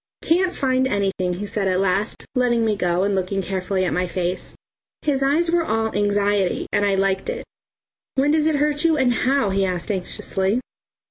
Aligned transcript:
"Can't 0.23 0.51
find 0.55 0.87
anything," 0.87 1.33
he 1.33 1.45
said 1.45 1.67
at 1.67 1.79
last, 1.79 2.25
letting 2.33 2.65
me 2.65 2.75
go 2.75 3.03
and 3.03 3.13
looking 3.13 3.43
carefully 3.43 3.85
at 3.85 3.93
my 3.93 4.07
face. 4.07 4.55
His 5.03 5.21
eyes 5.21 5.51
were 5.51 5.63
all 5.63 5.95
anxiety; 5.95 6.65
and 6.73 6.83
I 6.83 6.95
liked 6.95 7.29
it. 7.29 7.45
"When 8.15 8.31
does 8.31 8.47
it 8.47 8.55
hurt 8.55 8.83
you, 8.83 8.97
and 8.97 9.13
how?" 9.13 9.51
he 9.51 9.63
asked 9.63 9.91
anxiously. 9.91 10.59